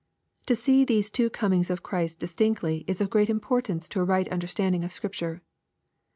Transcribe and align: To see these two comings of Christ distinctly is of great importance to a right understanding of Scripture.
To 0.47 0.55
see 0.55 0.83
these 0.83 1.11
two 1.11 1.29
comings 1.29 1.69
of 1.69 1.83
Christ 1.83 2.17
distinctly 2.17 2.83
is 2.87 3.01
of 3.01 3.11
great 3.11 3.29
importance 3.29 3.87
to 3.89 3.99
a 3.99 4.03
right 4.03 4.27
understanding 4.29 4.83
of 4.83 4.91
Scripture. 4.91 5.43